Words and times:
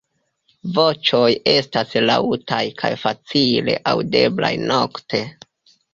Voĉoj 0.77 1.27
estas 1.51 1.93
laŭtaj 2.11 2.61
kaj 2.81 2.91
facile 3.05 3.77
aŭdeblaj 3.93 4.55
nokte. 4.65 5.23